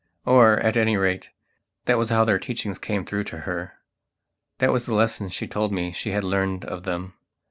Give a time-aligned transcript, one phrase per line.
[0.25, 1.29] Or, at any rate,
[1.85, 5.91] that was how their teachings came through to herthat was the lesson she told me
[5.91, 7.13] she had learned of them.